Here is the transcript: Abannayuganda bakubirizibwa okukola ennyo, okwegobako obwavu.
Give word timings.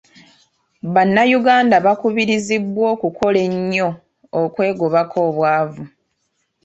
Abannayuganda 0.87 1.75
bakubirizibwa 1.85 2.83
okukola 2.95 3.37
ennyo, 3.47 3.89
okwegobako 4.41 5.17
obwavu. 5.29 5.83